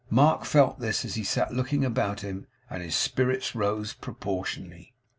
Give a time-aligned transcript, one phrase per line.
[0.09, 4.95] Mark felt this, as he sat looking about him; and his spirits rose proportionately.